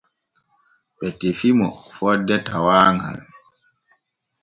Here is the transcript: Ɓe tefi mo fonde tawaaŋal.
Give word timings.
Ɓe 0.97 1.07
tefi 1.19 1.49
mo 1.57 1.67
fonde 1.95 2.35
tawaaŋal. 2.47 3.17